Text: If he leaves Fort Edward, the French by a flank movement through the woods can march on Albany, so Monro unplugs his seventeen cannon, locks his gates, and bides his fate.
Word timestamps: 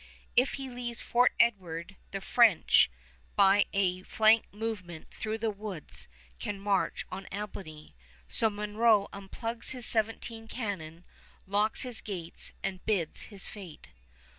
If 0.35 0.53
he 0.53 0.67
leaves 0.67 0.99
Fort 0.99 1.31
Edward, 1.39 1.95
the 2.09 2.21
French 2.21 2.89
by 3.35 3.67
a 3.71 4.01
flank 4.01 4.51
movement 4.51 5.11
through 5.13 5.37
the 5.37 5.51
woods 5.51 6.07
can 6.39 6.59
march 6.59 7.05
on 7.11 7.27
Albany, 7.31 7.93
so 8.27 8.49
Monro 8.49 9.09
unplugs 9.13 9.73
his 9.73 9.85
seventeen 9.85 10.47
cannon, 10.47 11.03
locks 11.45 11.83
his 11.83 12.01
gates, 12.01 12.51
and 12.63 12.83
bides 12.83 13.21
his 13.29 13.47
fate. 13.47 13.89